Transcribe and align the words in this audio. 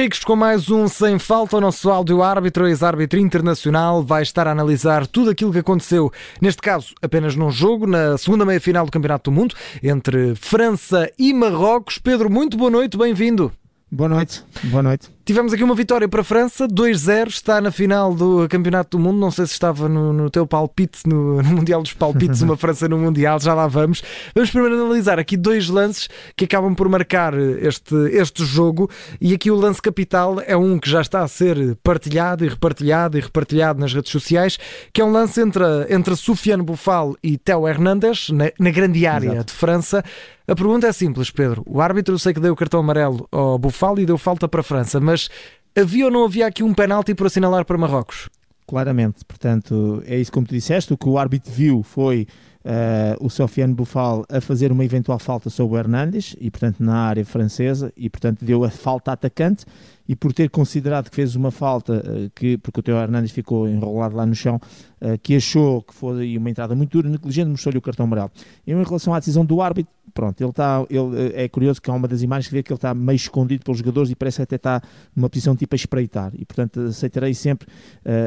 Henriques 0.00 0.24
com 0.24 0.34
mais 0.34 0.70
um 0.70 0.88
Sem 0.88 1.18
Falta. 1.18 1.58
O 1.58 1.60
nosso 1.60 1.90
áudio 1.90 2.22
árbitro, 2.22 2.66
ex-árbitro 2.66 3.18
internacional, 3.18 4.02
vai 4.02 4.22
estar 4.22 4.48
a 4.48 4.50
analisar 4.50 5.06
tudo 5.06 5.28
aquilo 5.28 5.52
que 5.52 5.58
aconteceu, 5.58 6.10
neste 6.40 6.62
caso, 6.62 6.94
apenas 7.02 7.36
num 7.36 7.50
jogo, 7.50 7.86
na 7.86 8.16
segunda 8.16 8.46
meia-final 8.46 8.86
do 8.86 8.90
Campeonato 8.90 9.30
do 9.30 9.34
Mundo, 9.34 9.54
entre 9.82 10.34
França 10.36 11.12
e 11.18 11.34
Marrocos. 11.34 11.98
Pedro, 11.98 12.30
muito 12.30 12.56
boa 12.56 12.70
noite, 12.70 12.96
bem-vindo. 12.96 13.52
Boa 13.92 14.08
noite, 14.08 14.42
boa 14.64 14.82
noite. 14.82 15.10
Tivemos 15.30 15.52
aqui 15.52 15.62
uma 15.62 15.76
vitória 15.76 16.08
para 16.08 16.22
a 16.22 16.24
França, 16.24 16.66
2-0, 16.66 17.28
está 17.28 17.60
na 17.60 17.70
final 17.70 18.12
do 18.12 18.48
Campeonato 18.48 18.98
do 18.98 19.00
Mundo. 19.00 19.20
Não 19.20 19.30
sei 19.30 19.46
se 19.46 19.52
estava 19.52 19.88
no, 19.88 20.12
no 20.12 20.28
teu 20.28 20.44
palpite, 20.44 21.06
no, 21.06 21.36
no, 21.40 21.50
Mundial 21.50 21.82
dos 21.82 21.92
Palpites, 21.92 22.42
uma 22.42 22.56
França 22.56 22.88
no 22.88 22.98
Mundial, 22.98 23.38
já 23.38 23.54
lá 23.54 23.68
vamos. 23.68 24.02
Vamos 24.34 24.50
primeiro 24.50 24.74
analisar 24.74 25.20
aqui 25.20 25.36
dois 25.36 25.68
lances 25.68 26.08
que 26.36 26.46
acabam 26.46 26.74
por 26.74 26.88
marcar 26.88 27.32
este, 27.34 27.94
este 28.10 28.44
jogo. 28.44 28.90
E 29.20 29.32
aqui 29.32 29.52
o 29.52 29.54
lance 29.54 29.80
capital 29.80 30.42
é 30.44 30.56
um 30.56 30.80
que 30.80 30.90
já 30.90 31.00
está 31.00 31.22
a 31.22 31.28
ser 31.28 31.76
partilhado 31.76 32.44
e 32.44 32.48
repartilhado 32.48 33.16
e 33.16 33.20
repartilhado 33.20 33.78
nas 33.78 33.94
redes 33.94 34.10
sociais, 34.10 34.58
que 34.92 35.00
é 35.00 35.04
um 35.04 35.12
lance 35.12 35.40
entre, 35.40 35.62
entre 35.90 36.16
Soufiane 36.16 36.64
Boufal 36.64 37.14
e 37.22 37.38
Theo 37.38 37.68
Hernandes, 37.68 38.30
na, 38.30 38.50
na 38.58 38.70
grande 38.72 39.06
área 39.06 39.34
Exato. 39.34 39.44
de 39.44 39.52
França. 39.52 40.04
A 40.50 40.54
pergunta 40.56 40.88
é 40.88 40.92
simples, 40.92 41.30
Pedro. 41.30 41.62
O 41.64 41.80
árbitro 41.80 42.12
eu 42.12 42.18
sei 42.18 42.34
que 42.34 42.40
deu 42.40 42.52
o 42.52 42.56
cartão 42.56 42.80
amarelo 42.80 43.28
ao 43.30 43.56
Boufal 43.56 43.96
e 44.00 44.04
deu 44.04 44.18
falta 44.18 44.48
para 44.48 44.62
a 44.62 44.64
França, 44.64 44.98
mas 44.98 45.19
mas 45.20 45.28
havia 45.76 46.06
ou 46.06 46.10
não 46.10 46.24
havia 46.24 46.46
aqui 46.46 46.62
um 46.62 46.72
penalti 46.72 47.14
por 47.14 47.26
assinalar 47.26 47.64
para 47.64 47.76
Marrocos? 47.76 48.28
Claramente, 48.66 49.24
portanto, 49.24 50.02
é 50.06 50.16
isso 50.16 50.30
como 50.30 50.46
tu 50.46 50.54
disseste, 50.54 50.92
o 50.92 50.96
que 50.96 51.08
o 51.08 51.18
árbitro 51.18 51.52
viu 51.52 51.82
foi 51.82 52.26
uh, 52.64 53.24
o 53.24 53.30
Sofiane 53.30 53.74
Bufal 53.74 54.24
a 54.28 54.40
fazer 54.40 54.72
uma 54.72 54.84
eventual 54.84 55.18
falta 55.18 55.50
sobre 55.50 55.76
o 55.76 55.78
Hernandes, 55.78 56.36
e 56.40 56.50
portanto 56.50 56.80
na 56.80 56.96
área 56.96 57.24
francesa, 57.24 57.92
e 57.96 58.08
portanto 58.08 58.44
deu 58.44 58.64
a 58.64 58.70
falta 58.70 59.12
atacante, 59.12 59.64
e 60.08 60.16
por 60.16 60.32
ter 60.32 60.50
considerado 60.50 61.08
que 61.08 61.16
fez 61.16 61.36
uma 61.36 61.50
falta, 61.50 62.02
uh, 62.04 62.30
que, 62.34 62.58
porque 62.58 62.80
o 62.80 62.82
Teo 62.82 62.96
Hernandes 62.96 63.32
ficou 63.32 63.68
enrolado 63.68 64.16
lá 64.16 64.26
no 64.26 64.34
chão, 64.34 64.60
uh, 65.00 65.18
que 65.22 65.36
achou 65.36 65.82
que 65.82 65.94
foi 65.94 66.36
uma 66.36 66.50
entrada 66.50 66.74
muito 66.74 66.90
dura, 66.90 67.08
negligente, 67.08 67.48
mostrou-lhe 67.48 67.78
o 67.78 67.82
cartão 67.82 68.04
amarelo. 68.04 68.30
Em 68.66 68.82
relação 68.82 69.14
à 69.14 69.18
decisão 69.18 69.44
do 69.44 69.60
árbitro, 69.60 69.92
pronto, 70.12 70.40
ele 70.40 70.50
está, 70.50 70.84
ele, 70.90 71.32
é 71.34 71.48
curioso 71.48 71.80
que 71.80 71.90
há 71.90 71.94
uma 71.94 72.08
das 72.08 72.22
imagens 72.22 72.48
que 72.48 72.54
vê 72.54 72.62
que 72.62 72.72
ele 72.72 72.78
está 72.78 72.92
meio 72.92 73.16
escondido 73.16 73.64
pelos 73.64 73.78
jogadores 73.78 74.10
e 74.10 74.16
parece 74.16 74.42
até 74.42 74.56
está 74.56 74.82
numa 75.14 75.30
posição 75.30 75.54
tipo 75.54 75.74
a 75.74 75.76
espreitar, 75.76 76.32
e 76.34 76.44
portanto 76.44 76.80
aceitarei 76.80 77.32
sempre 77.32 77.68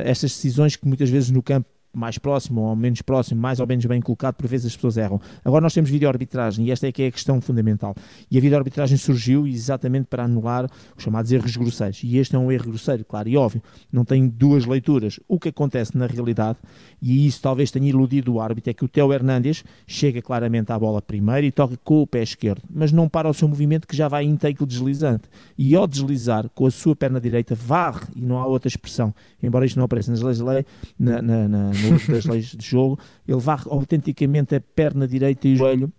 estas 0.05 0.31
decisões 0.31 0.77
que 0.77 0.87
muitas 0.87 1.09
vezes 1.09 1.29
no 1.29 1.43
campo 1.43 1.67
mais 1.93 2.17
próximo 2.17 2.61
ou 2.61 2.75
menos 2.75 3.01
próximo, 3.01 3.39
mais 3.39 3.59
ou 3.59 3.67
menos 3.67 3.85
bem 3.85 4.01
colocado, 4.01 4.35
por 4.35 4.47
vezes 4.47 4.67
as 4.67 4.75
pessoas 4.75 4.97
erram. 4.97 5.21
Agora 5.45 5.61
nós 5.61 5.73
temos 5.73 5.89
vídeo-arbitragem 5.89 6.65
e 6.65 6.71
esta 6.71 6.87
é 6.87 6.91
que 6.91 7.03
é 7.03 7.07
a 7.07 7.11
questão 7.11 7.39
fundamental. 7.39 7.95
E 8.29 8.37
a 8.37 8.41
vídeo-arbitragem 8.41 8.97
surgiu 8.97 9.45
exatamente 9.47 10.07
para 10.07 10.23
anular 10.23 10.67
os 10.97 11.03
chamados 11.03 11.31
erros 11.31 11.55
grosseiros. 11.55 12.01
E 12.03 12.17
este 12.17 12.35
é 12.35 12.39
um 12.39 12.51
erro 12.51 12.69
grosseiro, 12.69 13.05
claro 13.05 13.29
e 13.29 13.37
óbvio. 13.37 13.61
Não 13.91 14.03
tem 14.03 14.27
duas 14.27 14.65
leituras. 14.65 15.19
O 15.27 15.39
que 15.39 15.49
acontece 15.49 15.97
na 15.97 16.07
realidade, 16.07 16.57
e 17.01 17.27
isso 17.27 17.41
talvez 17.41 17.69
tenha 17.69 17.87
iludido 17.87 18.33
o 18.33 18.41
árbitro, 18.41 18.71
é 18.71 18.73
que 18.73 18.83
o 18.83 18.87
Teo 18.87 19.13
Hernandes 19.13 19.63
chega 19.85 20.21
claramente 20.21 20.71
à 20.71 20.79
bola 20.79 21.01
primeiro 21.01 21.45
e 21.45 21.51
toca 21.51 21.77
com 21.83 22.01
o 22.01 22.07
pé 22.07 22.23
esquerdo, 22.23 22.63
mas 22.69 22.91
não 22.91 23.07
para 23.07 23.29
o 23.29 23.33
seu 23.33 23.47
movimento 23.47 23.87
que 23.87 23.95
já 23.95 24.07
vai 24.07 24.23
em 24.23 24.35
take 24.35 24.65
deslizante. 24.65 25.29
E 25.57 25.75
ao 25.75 25.85
deslizar 25.87 26.49
com 26.55 26.65
a 26.65 26.71
sua 26.71 26.95
perna 26.95 27.19
direita, 27.19 27.53
varre, 27.53 28.05
e 28.15 28.21
não 28.21 28.39
há 28.39 28.47
outra 28.47 28.67
expressão, 28.67 29.13
embora 29.41 29.65
isto 29.65 29.77
não 29.77 29.85
apareça 29.85 30.11
nas 30.11 30.21
leis 30.21 30.37
de 30.37 30.43
lei, 30.43 30.65
na, 30.97 31.21
na, 31.21 31.47
na 31.47 31.71
das 32.07 32.25
leis 32.25 32.45
de 32.47 32.65
jogo, 32.65 32.99
ele 33.27 33.39
varre 33.39 33.65
autenticamente 33.69 34.55
a 34.55 34.61
perna 34.61 35.07
direita 35.07 35.47
e 35.47 35.53
o 35.53 35.57
joelho 35.57 35.93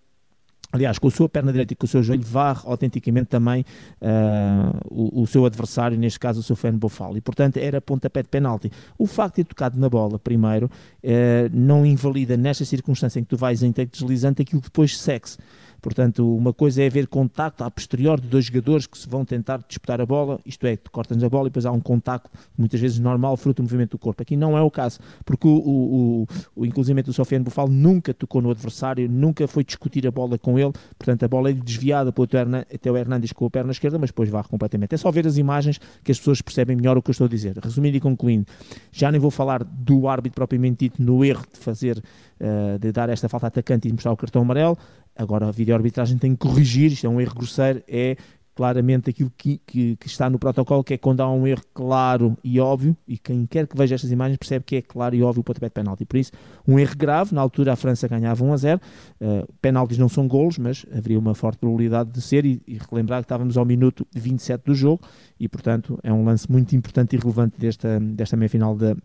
aliás, 0.74 0.98
com 0.98 1.06
a 1.06 1.10
sua 1.10 1.28
perna 1.28 1.52
direita 1.52 1.72
e 1.72 1.76
com 1.76 1.86
o 1.86 1.88
seu 1.88 2.02
joelho, 2.02 2.24
varre 2.24 2.62
autenticamente 2.64 3.26
também 3.26 3.64
uh, 4.00 4.76
o, 4.90 5.22
o, 5.22 5.26
seu 5.26 5.46
adversário, 5.46 5.96
neste 5.96 6.18
caso 6.18 6.40
o 6.40 6.42
seu 6.42 6.56
Feno 6.56 6.78
Bofal, 6.78 7.16
e 7.16 7.20
portanto 7.20 7.58
era 7.58 7.80
pontapé 7.80 8.24
de 8.24 8.28
penalti. 8.28 8.72
O 8.98 9.06
facto 9.06 9.36
de 9.36 9.44
ter 9.44 9.48
tocado 9.50 9.78
na 9.78 9.88
bola 9.88 10.18
primeiro 10.18 10.66
uh, 10.66 11.08
não 11.52 11.86
invalida 11.86 12.36
nesta 12.36 12.64
circunstância 12.64 13.20
em 13.20 13.22
que 13.22 13.28
tu 13.28 13.36
vais 13.36 13.62
em 13.62 13.70
take 13.70 13.92
deslizante 13.92 14.42
aquilo 14.42 14.60
que 14.60 14.66
depois 14.66 14.98
segue-se. 14.98 15.38
Portanto, 15.84 16.34
uma 16.34 16.50
coisa 16.50 16.82
é 16.82 16.86
haver 16.86 17.06
contacto 17.06 17.62
a 17.62 17.70
posterior 17.70 18.18
de 18.18 18.26
dois 18.26 18.46
jogadores 18.46 18.86
que 18.86 18.96
se 18.96 19.06
vão 19.06 19.22
tentar 19.22 19.62
disputar 19.68 20.00
a 20.00 20.06
bola, 20.06 20.40
isto 20.46 20.66
é, 20.66 20.78
cortas 20.90 21.22
a 21.22 21.28
bola 21.28 21.48
e 21.48 21.50
depois 21.50 21.66
há 21.66 21.72
um 21.72 21.78
contacto, 21.78 22.30
muitas 22.56 22.80
vezes 22.80 22.98
normal, 22.98 23.36
fruto 23.36 23.60
do 23.60 23.66
movimento 23.66 23.90
do 23.90 23.98
corpo. 23.98 24.22
Aqui 24.22 24.34
não 24.34 24.56
é 24.56 24.62
o 24.62 24.70
caso, 24.70 24.98
porque 25.26 25.46
o, 25.46 25.50
o, 25.50 26.22
o, 26.22 26.26
o 26.56 26.64
inclusive 26.64 27.02
o 27.06 27.12
Sofiane 27.12 27.44
Bufal 27.44 27.68
nunca 27.68 28.14
tocou 28.14 28.40
no 28.40 28.50
adversário, 28.50 29.06
nunca 29.10 29.46
foi 29.46 29.62
discutir 29.62 30.06
a 30.06 30.10
bola 30.10 30.38
com 30.38 30.58
ele, 30.58 30.72
portanto 30.96 31.22
a 31.22 31.28
bola 31.28 31.50
é 31.50 31.52
desviada 31.52 32.10
pelo 32.10 32.26
Teo 32.26 32.96
Hernandes 32.96 33.32
com 33.32 33.44
a 33.44 33.50
perna 33.50 33.72
esquerda, 33.72 33.98
mas 33.98 34.08
depois 34.08 34.30
varre 34.30 34.48
completamente. 34.48 34.94
É 34.94 34.96
só 34.96 35.10
ver 35.10 35.26
as 35.26 35.36
imagens 35.36 35.78
que 36.02 36.10
as 36.10 36.18
pessoas 36.18 36.40
percebem 36.40 36.76
melhor 36.76 36.96
o 36.96 37.02
que 37.02 37.10
eu 37.10 37.12
estou 37.12 37.26
a 37.26 37.28
dizer. 37.28 37.58
Resumindo 37.62 37.98
e 37.98 38.00
concluindo, 38.00 38.46
já 38.90 39.12
nem 39.12 39.20
vou 39.20 39.30
falar 39.30 39.62
do 39.62 40.08
árbitro 40.08 40.36
propriamente 40.36 40.86
dito 40.86 41.02
no 41.02 41.22
erro 41.22 41.44
de 41.52 41.58
fazer, 41.58 41.98
uh, 41.98 42.78
de 42.78 42.90
dar 42.90 43.10
esta 43.10 43.28
falta 43.28 43.48
atacante 43.48 43.86
e 43.86 43.92
mostrar 43.92 44.12
o 44.12 44.16
cartão 44.16 44.40
amarelo, 44.40 44.78
Agora 45.16 45.48
a 45.48 45.50
videoarbitragem 45.50 46.18
tem 46.18 46.32
que 46.32 46.38
corrigir, 46.38 46.92
isto 46.92 47.06
é 47.06 47.10
um 47.10 47.20
erro 47.20 47.34
grosseiro, 47.34 47.82
é 47.86 48.16
claramente 48.54 49.10
aquilo 49.10 49.32
que, 49.36 49.60
que, 49.66 49.96
que, 49.96 50.06
está 50.06 50.30
no 50.30 50.38
protocolo, 50.38 50.84
que 50.84 50.94
é 50.94 50.98
quando 50.98 51.20
há 51.20 51.30
um 51.30 51.46
erro 51.46 51.62
claro 51.74 52.36
e 52.42 52.60
óbvio, 52.60 52.96
e 53.06 53.18
quem 53.18 53.46
quer 53.46 53.66
que 53.66 53.76
veja 53.76 53.96
estas 53.96 54.12
imagens 54.12 54.38
percebe 54.38 54.64
que 54.64 54.76
é 54.76 54.82
claro 54.82 55.14
e 55.14 55.22
óbvio 55.22 55.40
o 55.40 55.44
pontapé 55.44 55.66
de 55.66 55.72
penalti. 55.72 56.04
Por 56.04 56.16
isso, 56.16 56.30
um 56.66 56.78
erro 56.78 56.96
grave, 56.96 57.34
na 57.34 57.40
altura 57.40 57.72
a 57.72 57.76
França 57.76 58.06
ganhava 58.06 58.44
1 58.44 58.52
a 58.52 58.56
0, 58.56 58.80
uh, 59.20 59.52
penaltis 59.60 59.98
não 59.98 60.08
são 60.08 60.28
golos, 60.28 60.58
mas 60.58 60.86
haveria 60.92 61.18
uma 61.18 61.34
forte 61.34 61.58
probabilidade 61.58 62.10
de 62.10 62.20
ser, 62.20 62.46
e, 62.46 62.62
e 62.66 62.78
relembrar 62.78 63.20
que 63.20 63.24
estávamos 63.24 63.56
ao 63.56 63.64
minuto 63.64 64.06
27 64.14 64.64
do 64.64 64.74
jogo, 64.74 65.02
e 65.38 65.48
portanto 65.48 65.98
é 66.02 66.12
um 66.12 66.24
lance 66.24 66.50
muito 66.50 66.76
importante 66.76 67.16
e 67.16 67.18
relevante 67.18 67.58
desta, 67.58 67.98
desta 67.98 68.36
meia-final 68.36 68.76
da, 68.76 68.96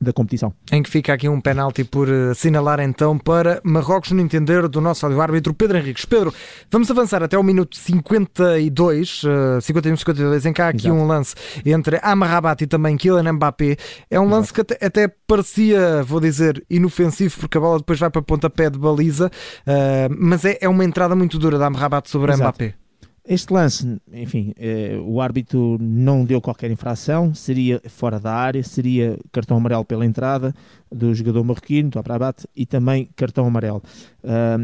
da 0.00 0.12
competição. 0.12 0.52
Em 0.70 0.82
que 0.82 0.90
fica 0.90 1.12
aqui 1.12 1.28
um 1.28 1.40
penalti 1.40 1.84
por 1.84 2.08
eh, 2.08 2.30
assinalar 2.30 2.80
então 2.80 3.18
para 3.18 3.60
Marrocos 3.64 4.12
no 4.12 4.20
entender 4.20 4.68
do 4.68 4.80
nosso 4.80 5.06
árbitro 5.06 5.54
Pedro 5.54 5.78
Henriques. 5.78 6.04
Pedro, 6.04 6.32
vamos 6.70 6.90
avançar 6.90 7.22
até 7.22 7.38
o 7.38 7.42
minuto 7.42 7.76
52, 7.76 9.22
uh, 9.24 9.28
51-52, 9.60 10.46
em 10.46 10.52
que 10.52 10.62
há 10.62 10.68
aqui 10.68 10.88
Exato. 10.88 10.94
um 10.94 11.06
lance 11.06 11.34
entre 11.64 11.98
Amrabat 12.02 12.62
e 12.62 12.66
também 12.66 12.96
Kylian 12.96 13.32
Mbappé. 13.32 13.76
É 14.10 14.20
um 14.20 14.28
lance 14.28 14.52
Exato. 14.52 14.54
que 14.54 14.74
até, 14.74 14.86
até, 14.86 15.14
parecia, 15.26 16.02
vou 16.02 16.20
dizer, 16.20 16.64
inofensivo, 16.68 17.38
porque 17.40 17.58
a 17.58 17.60
bola 17.60 17.78
depois 17.78 17.98
vai 17.98 18.10
para 18.10 18.22
pontapé 18.22 18.68
de 18.68 18.78
baliza, 18.78 19.30
uh, 19.66 20.14
mas 20.18 20.44
é, 20.44 20.58
é 20.60 20.68
uma 20.68 20.84
entrada 20.84 21.14
muito 21.16 21.38
dura 21.38 21.58
da 21.58 21.66
Amrabat 21.66 22.08
sobre 22.10 22.32
Exato. 22.32 22.42
Mbappé. 22.42 22.83
Este 23.26 23.54
lance, 23.54 23.98
enfim, 24.12 24.52
eh, 24.58 24.98
o 25.02 25.18
árbitro 25.18 25.78
não 25.80 26.26
deu 26.26 26.42
qualquer 26.42 26.70
infração, 26.70 27.32
seria 27.32 27.80
fora 27.88 28.20
da 28.20 28.34
área, 28.34 28.62
seria 28.62 29.18
cartão 29.32 29.56
amarelo 29.56 29.82
pela 29.82 30.04
entrada 30.04 30.54
do 30.92 31.14
jogador 31.14 31.42
marroquino, 31.42 31.88
do 31.88 31.98
Abrabat, 31.98 32.46
e 32.54 32.66
também 32.66 33.08
cartão 33.16 33.46
amarelo. 33.46 33.82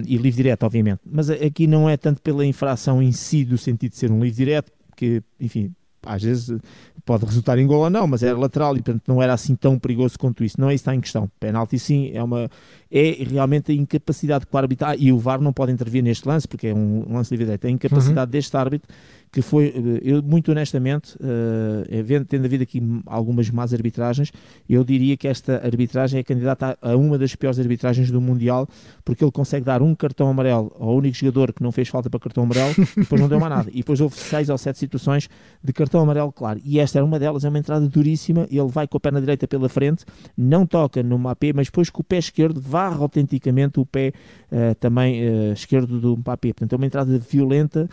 E 0.06 0.16
livre 0.16 0.42
direto, 0.42 0.64
obviamente. 0.64 1.00
Mas 1.04 1.30
aqui 1.30 1.66
não 1.66 1.88
é 1.88 1.96
tanto 1.96 2.20
pela 2.20 2.44
infração 2.44 3.02
em 3.02 3.12
si, 3.12 3.46
do 3.46 3.56
sentido 3.56 3.92
de 3.92 3.96
ser 3.96 4.12
um 4.12 4.20
livre 4.20 4.36
direto, 4.36 4.70
que, 4.94 5.22
enfim, 5.40 5.74
às 6.04 6.22
vezes 6.22 6.58
pode 7.04 7.24
resultar 7.24 7.58
em 7.58 7.66
gol 7.66 7.80
ou 7.80 7.90
não, 7.90 8.06
mas 8.06 8.22
era 8.22 8.36
lateral 8.38 8.76
e 8.76 8.82
portanto 8.82 9.02
não 9.06 9.22
era 9.22 9.32
assim 9.32 9.54
tão 9.54 9.78
perigoso 9.78 10.18
quanto 10.18 10.44
isso. 10.44 10.60
Não 10.60 10.70
é 10.70 10.74
isso 10.74 10.84
que 10.84 10.90
está 10.90 10.94
em 10.94 11.00
questão. 11.00 11.30
Penalti 11.40 11.78
sim, 11.78 12.10
é, 12.14 12.22
uma, 12.22 12.48
é 12.90 13.24
realmente 13.24 13.72
a 13.72 13.74
incapacidade 13.74 14.46
que 14.46 14.54
o 14.54 14.58
árbitro, 14.58 14.86
ah, 14.86 14.96
e 14.96 15.12
o 15.12 15.18
VAR 15.18 15.40
não 15.40 15.52
pode 15.52 15.72
intervir 15.72 16.02
neste 16.02 16.26
lance, 16.28 16.46
porque 16.46 16.68
é 16.68 16.74
um 16.74 17.12
lance 17.12 17.30
de 17.30 17.42
direito, 17.42 17.64
é 17.64 17.68
a 17.68 17.70
incapacidade 17.70 18.28
uhum. 18.28 18.32
deste 18.32 18.56
árbitro 18.56 18.88
que 19.32 19.42
foi, 19.42 19.66
eh, 19.68 20.00
eu 20.02 20.22
muito 20.22 20.50
honestamente, 20.50 21.14
uh, 21.16 22.24
tendo 22.26 22.44
havido 22.44 22.64
aqui 22.64 22.82
algumas 23.06 23.48
más 23.50 23.72
arbitragens, 23.72 24.32
eu 24.68 24.82
diria 24.82 25.16
que 25.16 25.28
esta 25.28 25.64
arbitragem 25.64 26.20
é 26.20 26.22
candidata 26.22 26.76
a, 26.82 26.96
uma 26.96 27.16
das 27.16 27.34
piores 27.36 27.58
arbitragens 27.58 28.10
do 28.10 28.20
Mundial, 28.20 28.68
porque 29.04 29.22
ele 29.22 29.30
consegue 29.30 29.64
dar 29.64 29.82
um 29.82 29.94
cartão 29.94 30.28
amarelo 30.28 30.74
ao 30.78 30.96
único 30.96 31.16
jogador 31.16 31.52
que 31.52 31.62
não 31.62 31.70
fez 31.70 31.88
falta 31.88 32.10
para 32.10 32.18
cartão 32.18 32.42
amarelo, 32.42 32.74
e 32.76 32.84
depois 33.00 33.20
não 33.20 33.28
deu 33.28 33.38
mais 33.38 33.52
nada. 33.52 33.70
E 33.70 33.76
depois 33.76 34.00
houve 34.00 34.16
seis 34.16 34.48
ou 34.48 34.58
sete 34.58 34.78
situações 34.78 35.28
de 35.62 35.72
cartão 35.72 36.00
amarelo, 36.00 36.32
claro. 36.32 36.60
E 36.64 36.80
esta 36.80 36.98
era 36.98 37.04
uma 37.04 37.18
delas, 37.18 37.44
é 37.44 37.48
uma 37.48 37.58
entrada 37.58 37.86
duríssima, 37.88 38.48
ele 38.50 38.68
vai 38.68 38.88
com 38.88 38.96
a 38.96 39.00
perna 39.00 39.20
direita 39.20 39.46
pela 39.46 39.68
frente, 39.68 40.04
não 40.36 40.66
toca 40.66 41.02
no 41.04 41.18
Mbappé, 41.18 41.52
mas 41.54 41.68
depois 41.68 41.88
com 41.88 42.00
o 42.00 42.04
pé 42.04 42.18
esquerdo 42.18 42.60
varre 42.60 43.00
autenticamente 43.00 43.78
o 43.78 43.86
pé 43.86 44.12
uh, 44.50 44.74
também 44.80 45.22
uh, 45.22 45.52
esquerdo 45.52 46.00
do 46.00 46.16
Mbappé. 46.16 46.48
Portanto, 46.48 46.72
é 46.72 46.76
uma 46.76 46.86
entrada 46.86 47.18
violenta, 47.18 47.88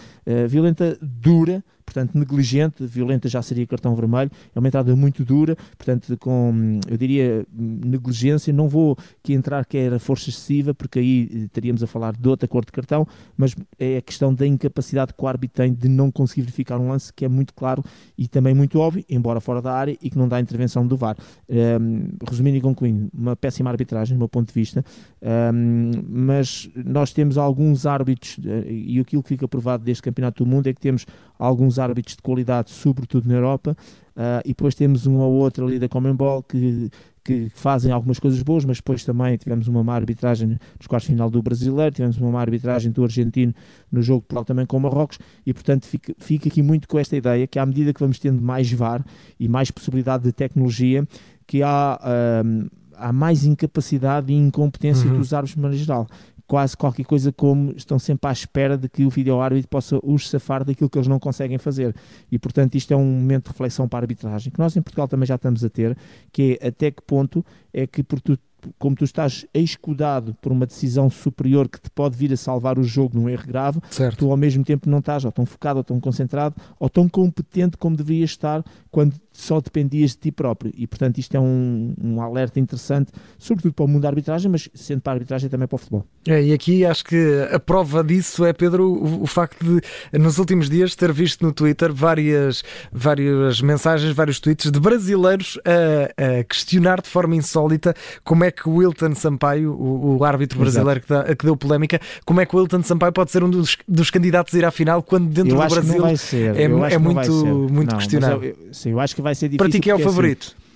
violenta 0.48 0.98
dura 1.28 1.62
portanto, 1.88 2.16
negligente, 2.16 2.86
violenta 2.86 3.30
já 3.30 3.42
seria 3.42 3.66
cartão 3.66 3.96
vermelho, 3.96 4.30
é 4.54 4.60
uma 4.60 4.68
entrada 4.68 4.94
muito 4.94 5.24
dura, 5.24 5.56
portanto, 5.78 6.18
com, 6.18 6.82
eu 6.86 6.98
diria, 6.98 7.46
negligência, 7.56 8.52
não 8.52 8.68
vou 8.68 8.98
aqui 9.24 9.34
entrar 9.34 9.66
que 9.66 9.78
era 9.78 9.98
força 9.98 10.30
excessiva, 10.30 10.74
porque 10.74 11.00
aí 11.00 11.30
eh, 11.34 11.48
teríamos 11.52 11.82
a 11.82 11.88
falar 11.88 12.14
de 12.14 12.28
outra 12.28 12.46
cor 12.46 12.66
de 12.66 12.74
cartão, 12.74 13.08
mas 13.38 13.56
é 13.80 13.98
a 13.98 14.02
questão 14.02 14.34
da 14.34 14.46
incapacidade 14.46 15.14
que 15.14 15.24
o 15.24 15.28
árbitro 15.28 15.64
tem 15.64 15.74
de 15.74 15.88
não 15.88 16.12
conseguir 16.12 16.42
verificar 16.42 16.78
um 16.78 16.90
lance 16.90 17.12
que 17.14 17.24
é 17.24 17.30
muito 17.30 17.54
claro 17.54 17.82
e 18.18 18.28
também 18.28 18.54
muito 18.54 18.80
óbvio, 18.80 19.06
embora 19.10 19.40
fora 19.40 19.62
da 19.62 19.74
área, 19.74 19.98
e 20.02 20.10
que 20.10 20.18
não 20.18 20.28
dá 20.28 20.42
intervenção 20.42 20.86
do 20.86 20.98
VAR. 20.98 21.16
Um, 21.50 21.56
ehm, 21.56 22.10
resumindo 22.30 22.58
e 22.58 22.62
concluindo, 22.62 23.10
uma 23.14 23.36
péssima 23.36 23.70
arbitragem, 23.70 24.18
do 24.18 24.20
meu 24.20 24.28
ponto 24.28 24.50
de 24.50 24.54
vista, 24.54 24.84
um, 25.22 25.28
ehm, 25.28 26.04
mas 26.10 26.70
nós 26.76 27.14
temos 27.14 27.38
alguns 27.38 27.86
árbitros, 27.86 28.38
eh, 28.46 28.70
e 28.70 29.00
aquilo 29.00 29.24
que 29.24 29.30
fica 29.30 29.48
provado 29.48 29.86
deste 29.86 30.04
Campeonato 30.04 30.44
do 30.44 30.50
Mundo 30.50 30.68
é 30.68 30.74
que 30.74 30.82
temos 30.82 31.06
alguns 31.40 31.77
temos 31.78 31.80
árbitros 31.80 32.16
de 32.16 32.22
qualidade, 32.22 32.72
sobretudo 32.72 33.28
na 33.28 33.36
Europa, 33.36 33.78
uh, 34.16 34.42
e 34.44 34.50
depois 34.50 34.76
temos 34.76 35.06
um 35.06 35.18
ou 35.18 35.34
outro 35.34 35.66
ali 35.66 35.80
da 35.80 35.88
Commonwealth 35.88 36.44
que 36.50 36.90
que 37.24 37.50
fazem 37.54 37.92
algumas 37.92 38.20
coisas 38.20 38.42
boas, 38.42 38.64
mas 38.64 38.78
depois 38.78 39.04
também 39.04 39.36
tivemos 39.36 39.68
uma 39.68 39.84
má 39.84 39.96
arbitragem 39.96 40.48
nos 40.48 40.88
quartos 40.88 41.10
final 41.10 41.30
do 41.30 41.44
brasileiro, 41.44 41.94
tivemos 41.94 42.18
uma 42.18 42.32
má 42.32 42.40
arbitragem 42.40 42.90
do 42.90 43.04
argentino 43.04 43.54
no 43.92 44.02
jogo 44.02 44.26
de 44.30 44.46
também 44.46 44.66
com 44.66 44.78
o 44.78 44.80
Marrocos, 44.80 45.20
e 45.46 45.54
portanto 45.54 45.86
fica, 45.88 46.16
fica 46.18 46.48
aqui 46.48 46.62
muito 46.62 46.88
com 46.88 46.98
esta 46.98 47.18
ideia 47.18 47.46
que 47.46 47.60
à 47.60 47.66
medida 47.66 47.94
que 47.94 48.00
vamos 48.00 48.18
tendo 48.18 48.42
mais 48.42 48.72
VAR 48.72 49.06
e 49.38 49.50
mais 49.50 49.70
possibilidade 49.70 50.24
de 50.24 50.32
tecnologia, 50.32 51.06
que 51.46 51.62
há, 51.62 52.00
um, 52.46 52.68
há 52.96 53.12
mais 53.12 53.44
incapacidade 53.44 54.32
e 54.32 54.36
incompetência 54.38 55.12
uhum. 55.12 55.18
dos 55.18 55.34
árbitros 55.34 55.56
de 55.56 55.62
maneira 55.62 55.84
geral 55.84 56.08
quase 56.48 56.78
qualquer 56.78 57.06
coisa 57.06 57.32
como 57.32 57.74
estão 57.76 58.00
sempre 58.00 58.30
à 58.30 58.32
espera 58.32 58.78
de 58.78 58.88
que 58.88 59.06
o 59.06 59.10
vídeo-árbitro 59.10 59.68
possa 59.68 60.00
os 60.02 60.30
safar 60.30 60.64
daquilo 60.64 60.90
que 60.90 60.98
eles 60.98 61.08
não 61.08 61.20
conseguem 61.20 61.58
fazer. 61.58 61.94
E, 62.32 62.40
portanto, 62.40 62.76
isto 62.76 62.94
é 62.94 62.96
um 62.96 63.06
momento 63.06 63.46
de 63.46 63.52
reflexão 63.52 63.88
para 63.88 64.00
a 64.00 64.04
arbitragem, 64.04 64.52
que 64.52 64.60
nós 64.60 64.76
em 64.76 64.82
Portugal 64.82 65.08
também 65.08 65.28
já 65.28 65.36
estamos 65.36 65.64
a 65.64 65.70
ter, 65.70 65.98
que 66.32 66.58
é 66.62 66.68
até 66.70 66.90
que 66.90 67.02
ponto 67.02 67.46
é 67.74 67.86
que 67.86 68.02
por 68.02 68.22
tu 68.22 68.40
como 68.78 68.96
tu 68.96 69.04
estás 69.04 69.46
escudado 69.54 70.36
por 70.42 70.52
uma 70.52 70.66
decisão 70.66 71.10
superior 71.10 71.70
que 71.70 71.80
te 71.80 71.90
pode 71.90 72.18
vir 72.18 72.34
a 72.34 72.38
salvar 72.38 72.80
o 72.80 72.84
jogo 72.84 73.18
num 73.18 73.30
erro 73.30 73.46
grave, 73.46 73.80
certo. 73.90 74.18
tu 74.18 74.32
ao 74.32 74.38
mesmo 74.38 74.64
tempo 74.64 74.90
não 74.90 75.00
estás 75.00 75.24
ou 75.26 75.32
tão 75.32 75.46
focado, 75.46 75.78
ou 75.78 75.84
tão 75.84 76.00
concentrado, 76.00 76.56
ou 76.80 76.90
tão 76.90 77.08
competente 77.08 77.78
como 77.78 77.96
deverias 77.96 78.32
estar 78.32 78.64
quando 78.92 79.16
só 79.38 79.62
dependias 79.62 80.12
de 80.12 80.18
ti 80.18 80.32
próprio. 80.32 80.74
E, 80.76 80.88
portanto, 80.88 81.20
isto 81.20 81.38
é 81.38 81.40
um, 81.40 81.94
um 82.04 82.22
alerta 82.22 82.60
interessante, 82.60 83.12
sobretudo 83.38 83.72
para 83.72 83.86
o 83.86 83.88
mundo 83.88 84.02
da 84.02 84.10
arbitragem, 84.10 84.50
mas 84.50 84.68
sendo 84.74 85.02
para 85.02 85.14
a 85.14 85.16
arbitragem 85.16 85.48
também 85.48 85.68
para 85.68 85.76
o 85.76 85.78
futebol. 85.78 86.06
É, 86.28 86.42
e 86.42 86.52
aqui 86.52 86.84
acho 86.84 87.06
que 87.06 87.48
a 87.52 87.60
prova 87.60 88.04
disso 88.04 88.44
é, 88.44 88.52
Pedro, 88.52 88.92
o, 88.92 89.24
o, 89.24 89.28
facto 89.28 89.64
de, 89.64 90.18
nos 90.18 90.40
últimos 90.40 90.70
dias, 90.70 90.96
ter 90.96 91.14
visto 91.14 91.46
no 91.46 91.54
Twitter 91.54 91.94
várias, 91.94 92.64
várias 92.92 93.62
mensagens, 93.62 94.12
vários 94.12 94.40
tweets 94.40 94.72
de 94.72 94.80
brasileiros 94.80 95.60
a, 95.64 96.40
a 96.40 96.44
questionar 96.44 97.00
de 97.00 97.08
forma 97.08 97.36
insólita 97.36 97.94
como 98.24 98.44
é 98.44 98.50
que 98.50 98.68
o 98.68 98.78
Wilton 98.78 99.14
Sampaio, 99.14 99.72
o, 99.72 100.18
o 100.18 100.24
árbitro 100.24 100.60
brasileiro 100.60 101.00
que, 101.00 101.10
dá, 101.10 101.24
que, 101.36 101.46
deu 101.46 101.56
polémica, 101.56 102.02
como 102.26 102.42
é 102.42 102.46
que 102.46 102.56
o 102.56 102.60
Wilton 102.60 102.82
Sampaio 102.82 103.14
pode 103.14 103.32
ser 103.32 103.44
um 103.44 103.50
dos, 103.50 103.78
dos 103.88 104.10
candidatos 104.10 104.54
a 104.56 104.58
ir 104.58 104.66
à 104.66 104.72
final 104.72 105.04
quando 105.04 105.28
dentro 105.30 105.56
do 105.56 105.58
Brasil 105.58 106.06
é, 106.08 106.64
é 106.64 106.98
muito, 106.98 107.70
muito. 107.72 107.96
Eu, 107.96 108.74
sim, 108.74 108.92
eu 108.92 109.00
acho 109.00 109.16
que 109.16 109.27
vai 109.28 109.36
ser 109.36 109.50
difícil. 109.50 109.58
Para 109.58 109.70
ti 109.70 109.80
que 109.80 109.90
é 109.90 109.96
o 109.96 110.00
favorito? 110.00 110.56
Assim, 110.56 110.68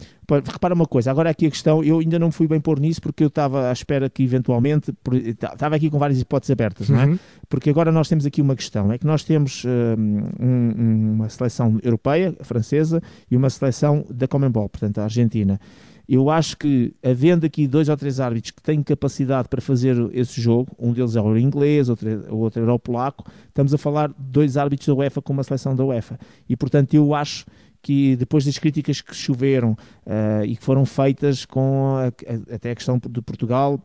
repara 0.49 0.73
uma 0.73 0.85
coisa, 0.85 1.11
agora 1.11 1.29
aqui 1.29 1.45
a 1.45 1.49
questão, 1.49 1.83
eu 1.83 1.99
ainda 1.99 2.17
não 2.17 2.31
fui 2.31 2.47
bem 2.47 2.59
pôr 2.59 2.79
nisso 2.79 3.01
porque 3.01 3.23
eu 3.23 3.27
estava 3.27 3.69
à 3.69 3.73
espera 3.73 4.09
que 4.09 4.23
eventualmente, 4.23 4.93
estava 5.25 5.75
aqui 5.75 5.89
com 5.89 5.99
várias 5.99 6.21
hipóteses 6.21 6.51
abertas, 6.51 6.89
não 6.89 7.01
é? 7.01 7.05
Uhum. 7.05 7.19
Porque 7.49 7.69
agora 7.69 7.91
nós 7.91 8.07
temos 8.07 8.25
aqui 8.25 8.41
uma 8.41 8.55
questão, 8.55 8.91
é 8.91 8.97
que 8.97 9.05
nós 9.05 9.23
temos 9.23 9.65
hum, 9.65 10.23
um, 10.39 11.13
uma 11.15 11.27
seleção 11.27 11.77
europeia, 11.83 12.33
francesa, 12.43 13.01
e 13.29 13.35
uma 13.35 13.49
seleção 13.49 14.05
da 14.09 14.27
Commonwealth, 14.27 14.69
portanto 14.69 14.99
a 14.99 15.03
Argentina. 15.03 15.59
Eu 16.07 16.29
acho 16.29 16.57
que, 16.57 16.93
havendo 17.03 17.45
aqui 17.45 17.67
dois 17.67 17.87
ou 17.87 17.95
três 17.95 18.19
árbitros 18.19 18.51
que 18.51 18.61
têm 18.61 18.83
capacidade 18.83 19.47
para 19.47 19.61
fazer 19.61 19.95
esse 20.13 20.41
jogo, 20.41 20.71
um 20.77 20.91
deles 20.91 21.15
é 21.15 21.21
o 21.21 21.37
inglês, 21.37 21.89
outro, 21.89 22.09
é, 22.09 22.15
o 22.29 22.37
outro 22.37 22.61
era 22.61 22.73
o 22.73 22.79
polaco, 22.79 23.23
estamos 23.47 23.73
a 23.73 23.77
falar 23.77 24.09
de 24.09 24.15
dois 24.17 24.57
árbitros 24.57 24.87
da 24.87 24.93
UEFA 24.93 25.21
com 25.21 25.33
uma 25.33 25.43
seleção 25.43 25.75
da 25.75 25.85
UEFA. 25.85 26.19
E, 26.49 26.55
portanto, 26.55 26.93
eu 26.93 27.13
acho 27.13 27.45
que 27.81 28.15
depois 28.15 28.45
das 28.45 28.57
críticas 28.57 29.01
que 29.01 29.15
choveram 29.15 29.71
uh, 30.05 30.45
e 30.45 30.55
que 30.55 30.63
foram 30.63 30.85
feitas 30.85 31.45
com 31.45 31.95
a, 31.97 32.07
a, 32.07 32.55
até 32.55 32.71
a 32.71 32.75
questão 32.75 32.99
de 32.99 33.21
Portugal 33.21 33.79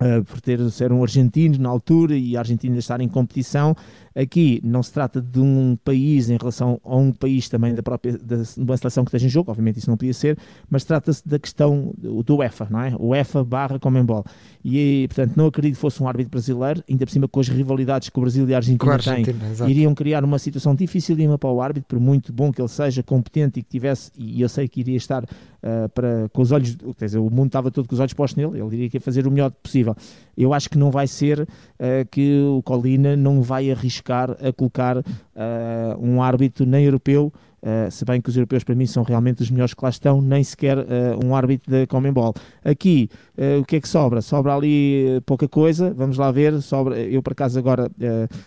Uh, 0.00 0.24
por 0.24 0.40
ter 0.40 0.58
ser 0.70 0.92
um 0.92 1.02
argentino 1.02 1.58
na 1.58 1.68
altura 1.68 2.16
e 2.16 2.34
a 2.34 2.40
Argentina 2.40 2.78
estar 2.78 3.02
em 3.02 3.08
competição. 3.08 3.76
Aqui 4.16 4.60
não 4.64 4.82
se 4.82 4.92
trata 4.92 5.20
de 5.20 5.38
um 5.38 5.76
país 5.84 6.30
em 6.30 6.36
relação 6.36 6.80
a 6.84 6.96
um 6.96 7.12
país 7.12 7.48
também 7.48 7.74
da 7.74 7.82
própria 7.82 8.18
da, 8.18 8.36
uma 8.56 8.76
seleção 8.76 9.04
que 9.04 9.08
esteja 9.08 9.26
em 9.26 9.28
jogo, 9.28 9.50
obviamente 9.50 9.78
isso 9.78 9.88
não 9.88 9.96
podia 9.96 10.12
ser, 10.12 10.36
mas 10.68 10.84
trata-se 10.84 11.26
da 11.28 11.38
questão 11.38 11.94
do 11.96 12.36
UEFA, 12.36 12.66
não 12.70 12.80
é? 12.80 12.94
UEFA 12.98 13.44
barra 13.44 13.78
Comembol. 13.78 14.24
E, 14.64 15.06
portanto, 15.08 15.36
não 15.36 15.46
acredito 15.46 15.74
que 15.74 15.80
fosse 15.80 16.02
um 16.02 16.08
árbitro 16.08 16.30
brasileiro, 16.30 16.82
ainda 16.88 17.06
por 17.06 17.12
cima 17.12 17.28
com 17.28 17.40
as 17.40 17.48
rivalidades 17.48 18.08
que 18.08 18.18
o 18.18 18.20
Brasil 18.20 18.48
e 18.48 18.54
a 18.54 18.56
Argentina, 18.56 18.92
Argentina 18.92 19.38
têm, 19.56 19.70
iriam 19.70 19.94
criar 19.94 20.24
uma 20.24 20.38
situação 20.38 20.74
dificílima 20.74 21.38
para 21.38 21.50
o 21.50 21.60
árbitro, 21.60 21.86
por 21.88 22.00
muito 22.00 22.32
bom 22.32 22.52
que 22.52 22.60
ele 22.60 22.68
seja, 22.68 23.02
competente 23.02 23.60
e 23.60 23.62
que 23.62 23.68
tivesse, 23.68 24.10
e 24.18 24.42
eu 24.42 24.48
sei 24.48 24.66
que 24.66 24.80
iria 24.80 24.96
estar 24.96 25.24
uh, 25.24 25.88
para, 25.94 26.28
com 26.32 26.42
os 26.42 26.52
olhos, 26.52 26.76
quer 26.98 27.06
dizer, 27.06 27.18
o 27.18 27.30
mundo 27.30 27.46
estava 27.46 27.70
todo 27.70 27.86
com 27.86 27.94
os 27.94 28.00
olhos 28.00 28.12
postos 28.12 28.36
nele, 28.36 28.60
ele 28.60 28.84
iria 28.84 29.00
fazer 29.00 29.26
o 29.26 29.30
melhor 29.30 29.50
possível. 29.50 29.89
Eu 30.36 30.54
acho 30.54 30.70
que 30.70 30.78
não 30.78 30.90
vai 30.90 31.06
ser 31.06 31.40
uh, 31.40 31.46
que 32.10 32.40
o 32.42 32.62
Colina 32.62 33.16
não 33.16 33.42
vai 33.42 33.70
arriscar 33.70 34.30
a 34.30 34.52
colocar 34.52 34.98
uh, 34.98 35.02
um 36.00 36.22
árbitro 36.22 36.64
nem 36.66 36.84
europeu 36.84 37.32
Uh, 37.62 37.90
se 37.90 38.06
bem 38.06 38.22
que 38.22 38.30
os 38.30 38.36
europeus 38.38 38.64
para 38.64 38.74
mim 38.74 38.86
são 38.86 39.02
realmente 39.02 39.42
os 39.42 39.50
melhores 39.50 39.74
que 39.74 39.84
lá 39.84 39.90
estão, 39.90 40.22
nem 40.22 40.42
sequer 40.42 40.78
um 41.22 41.36
árbitro 41.36 41.70
da 41.70 41.86
Comembol. 41.86 42.32
Aqui, 42.64 43.10
o 43.60 43.66
que 43.66 43.76
é 43.76 43.80
que 43.82 43.86
sobra? 43.86 44.22
Sobra 44.22 44.54
ali 44.54 45.20
pouca 45.26 45.46
coisa, 45.46 45.92
vamos 45.92 46.16
lá 46.16 46.30
ver, 46.32 46.62
sobra, 46.62 46.98
eu 46.98 47.22
por 47.22 47.32
acaso 47.32 47.58
agora, 47.58 47.90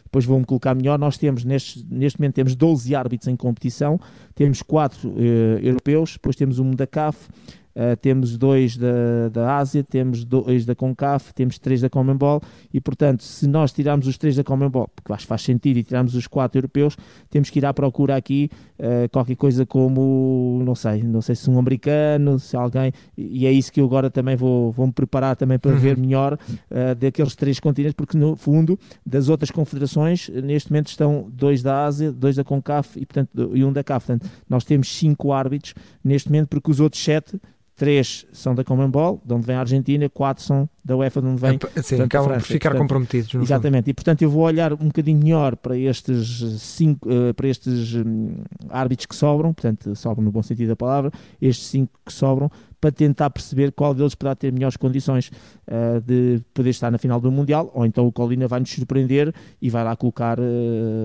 depois 0.04 0.26
vou-me 0.26 0.44
colocar 0.44 0.74
melhor, 0.74 0.98
nós 0.98 1.16
temos, 1.16 1.46
neste, 1.46 1.86
neste 1.92 2.20
momento 2.20 2.34
temos 2.34 2.56
12 2.56 2.96
árbitros 2.96 3.28
em 3.28 3.36
competição, 3.36 4.00
temos 4.34 4.64
4 4.64 5.14
europeus, 5.62 6.14
depois 6.14 6.36
temos 6.36 6.58
um 6.58 6.72
da 6.72 6.88
CAF, 6.88 7.30
Uh, 7.76 7.98
temos 7.98 8.38
dois 8.38 8.78
da, 8.78 9.30
da 9.32 9.58
Ásia, 9.58 9.84
temos 9.84 10.24
dois 10.24 10.64
da 10.64 10.76
CONCAF, 10.76 11.34
temos 11.34 11.58
três 11.58 11.82
da 11.82 11.90
Commonwealth 11.90 12.44
e, 12.72 12.80
portanto, 12.80 13.24
se 13.24 13.48
nós 13.48 13.72
tirarmos 13.72 14.06
os 14.06 14.16
três 14.16 14.36
da 14.36 14.44
Commonwealth, 14.44 14.90
porque 14.96 15.12
acho 15.12 15.24
que 15.24 15.28
faz 15.28 15.42
sentido, 15.42 15.78
e 15.78 15.84
tirarmos 15.84 16.14
os 16.14 16.28
quatro 16.28 16.60
europeus, 16.60 16.96
temos 17.32 17.50
que 17.50 17.58
ir 17.58 17.66
à 17.66 17.74
procura 17.74 18.16
aqui 18.16 18.50
uh, 18.78 19.10
qualquer 19.12 19.36
coisa 19.36 19.66
como, 19.66 20.62
não 20.64 20.76
sei, 20.76 21.02
não 21.02 21.22
sei 21.22 21.34
se 21.36 21.50
um 21.50 21.58
americano, 21.58 22.38
se 22.38 22.56
alguém, 22.56 22.92
e 23.18 23.48
é 23.48 23.52
isso 23.52 23.72
que 23.72 23.82
eu 23.82 23.86
agora 23.86 24.12
também 24.12 24.36
vou, 24.36 24.72
vou 24.72 24.86
me 24.86 24.94
preparar 24.94 25.36
também 25.36 25.58
para 25.58 25.72
ver 25.72 25.96
uhum. 25.96 26.02
melhor 26.02 26.34
uh, 26.34 26.96
daqueles 26.96 27.36
três 27.36 27.60
continentes, 27.60 27.96
porque 27.96 28.18
no 28.18 28.36
fundo, 28.36 28.78
das 29.04 29.30
outras 29.30 29.50
confederações, 29.50 30.30
neste 30.30 30.72
momento 30.72 30.90
estão 30.90 31.28
dois 31.32 31.64
da 31.64 31.86
Ásia, 31.86 32.12
dois 32.12 32.36
da 32.36 32.44
CONCAF 32.44 33.00
e, 33.00 33.06
portanto, 33.06 33.52
e 33.56 33.64
um 33.64 33.74
da 33.74 33.84
CAF. 33.84 34.06
Portanto, 34.06 34.30
nós 34.48 34.64
temos 34.64 34.96
cinco 34.96 35.32
árbitros 35.32 35.74
neste 36.04 36.30
momento, 36.30 36.50
porque 36.50 36.70
os 36.70 36.80
outros 36.80 37.04
sete 37.04 37.40
três 37.76 38.26
são 38.32 38.54
da 38.54 38.64
Commonwealth, 38.64 39.22
de 39.26 39.34
onde 39.34 39.46
vem 39.46 39.56
a 39.56 39.60
Argentina, 39.60 40.10
quatro 40.10 40.44
são 40.44 40.70
da 40.84 40.96
UEFA, 40.96 41.22
de 41.22 41.28
onde 41.28 41.42
vem 41.42 41.52
é, 41.52 41.82
sim, 41.82 41.98
portanto, 41.98 42.02
acabam 42.02 42.34
por 42.34 42.42
ficar 42.42 42.70
portanto, 42.70 42.82
comprometidos. 42.82 43.36
Exatamente, 43.36 43.84
fundo. 43.86 43.90
e 43.90 43.94
portanto 43.94 44.22
eu 44.22 44.30
vou 44.30 44.44
olhar 44.44 44.74
um 44.74 44.88
bocadinho 44.88 45.20
melhor 45.20 45.56
para 45.56 45.78
estes 45.78 46.62
cinco, 46.62 47.10
uh, 47.10 47.34
para 47.34 47.48
estes 47.48 47.96
um, 47.96 48.36
árbitros 48.70 49.06
que 49.06 49.16
sobram, 49.16 49.54
portanto 49.54 49.96
sobram 49.96 50.24
no 50.24 50.32
bom 50.32 50.44
sentido 50.44 50.70
da 50.70 50.76
palavra, 50.76 51.12
estes 51.42 51.68
cinco 51.68 51.92
que 52.06 52.14
sobram, 52.14 52.52
para 52.84 52.92
tentar 52.92 53.30
perceber 53.30 53.72
qual 53.72 53.94
deles 53.94 54.14
poderá 54.14 54.36
ter 54.36 54.52
melhores 54.52 54.76
condições 54.76 55.32
uh, 55.70 56.02
de 56.02 56.42
poder 56.54 56.72
estar 56.72 56.92
na 56.92 56.98
final 56.98 57.22
do 57.22 57.32
Mundial, 57.32 57.72
ou 57.74 57.86
então 57.86 58.06
o 58.06 58.12
Colina 58.12 58.46
vai 58.46 58.60
nos 58.60 58.72
surpreender 58.72 59.34
e 59.62 59.70
vai 59.70 59.86
lá 59.86 59.96
colocar 59.96 60.38
uh, 60.38 60.44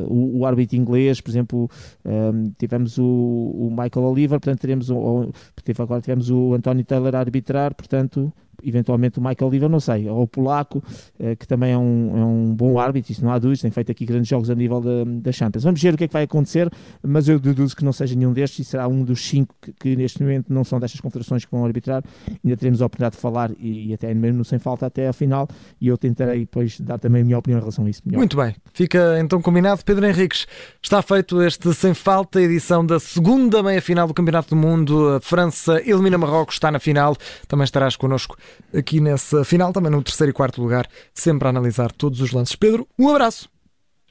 o, 0.09 0.41
o, 0.41 0.45
árbitro 0.45 0.77
inglês, 0.77 1.21
por 1.21 1.31
exemplo, 1.31 1.71
um, 2.05 2.51
tivemos 2.59 2.99
o, 2.99 3.05
o, 3.05 3.69
Michael 3.71 4.07
Oliver, 4.07 4.41
portanto 4.41 4.61
teremos 4.61 4.91
o, 4.91 5.31
agora 5.79 6.01
tivemos 6.01 6.31
o 6.31 6.53
António 6.53 6.85
Taylor 6.85 7.15
a 7.15 7.21
arbitrar, 7.21 7.73
portanto 7.73 8.33
eventualmente 8.63 9.19
o 9.19 9.23
Michael 9.23 9.49
Oliver, 9.49 9.69
não 9.69 9.81
sei, 9.81 10.09
ou 10.09 10.23
o 10.23 10.27
Polaco, 10.27 10.83
eh, 11.19 11.37
que 11.37 11.47
também 11.47 11.73
é 11.73 11.79
um, 11.79 12.19
é 12.19 12.25
um 12.25 12.55
bom 12.55 12.79
árbitro, 12.79 13.13
isso 13.13 13.25
não 13.25 13.33
há 13.33 13.39
dúvidas, 13.39 13.61
tem 13.61 13.71
feito 13.71 13.93
aqui 13.93 14.05
grandes 14.05 14.29
jogos 14.29 14.51
a 14.51 14.55
nível 14.55 14.81
da, 14.81 15.05
da 15.05 15.33
Champions. 15.33 15.65
Vamos 15.65 15.81
ver 15.81 15.95
o 15.95 15.97
que 15.97 16.05
é 16.05 16.09
que 16.09 16.13
vai 16.13 16.25
acontecer, 16.25 16.71
mas 17.03 17.29
eu 17.29 17.39
deduzo 17.39 17.77
que 17.77 17.85
não 17.85 17.93
seja 17.93 18.15
nenhum 18.15 18.33
destes 18.33 18.67
e 18.67 18.71
será 18.71 18.89
um 18.89 19.05
dos 19.05 19.27
cinco 19.27 19.55
que, 19.61 19.73
que 19.73 19.97
neste 19.97 20.23
momento 20.23 20.53
não 20.53 20.65
são 20.65 20.81
destas 20.81 21.01
confederações 21.01 21.45
que 21.45 21.51
vão 21.51 21.65
arbitrar. 21.65 22.03
Ainda 22.45 22.57
teremos 22.57 22.83
a 22.83 22.87
oportunidade 22.87 23.17
de 23.17 23.21
falar 23.21 23.51
e, 23.59 23.89
e 23.89 23.95
até 23.95 24.13
mesmo 24.15 24.45
sem 24.45 24.59
falta 24.59 24.87
até 24.87 25.09
a 25.09 25.13
final 25.13 25.49
e 25.81 25.89
eu 25.89 25.97
tentarei 25.97 26.41
depois 26.41 26.81
dar 26.81 26.99
também 26.99 27.23
a 27.23 27.25
minha 27.25 27.39
opinião 27.39 27.59
em 27.59 27.61
relação 27.61 27.87
a 27.87 27.91
isso. 27.91 28.03
Melhor. 28.05 28.19
Muito 28.19 28.37
bem, 28.37 28.55
fica 28.73 29.19
então 29.21 29.41
combinado. 29.41 29.83
Pedro 29.85 30.07
Henriques, 30.07 30.47
está 30.83 31.03
feito 31.03 31.43
este 31.43 31.73
sem 31.75 31.95
falta 31.95 32.41
edição 32.41 32.85
da 32.85 32.99
segunda 32.99 33.63
meia-final 33.63 34.07
do 34.07 34.15
Campeonato 34.15 34.51
do 34.51 34.57
Mundo. 34.57 35.17
A 35.17 35.21
França 35.21 35.81
elimina 35.85 36.19
Marrocos, 36.19 36.57
está 36.57 36.71
na 36.71 36.79
final. 36.79 37.17
Também 37.47 37.65
estarás 37.65 37.97
connosco 37.97 38.37
aqui 38.75 39.01
nessa 39.01 39.45
final, 39.45 39.73
também 39.73 39.91
no 39.91 40.03
terceiro 40.03 40.31
e 40.31 40.35
quarto 40.35 40.61
lugar, 40.61 40.89
sempre 41.15 41.47
a 41.47 41.51
analisar 41.51 41.93
todos 41.93 42.21
os 42.21 42.33
lances. 42.33 42.57
Pedro, 42.57 42.87
um 42.99 43.09
abraço. 43.09 43.49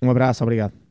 Um 0.01 0.09
abraço, 0.09 0.43
obrigado. 0.43 0.86